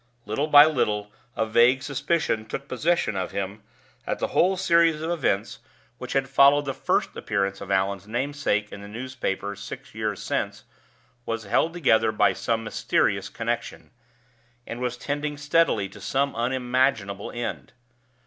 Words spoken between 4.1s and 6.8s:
the whole series of events which had followed the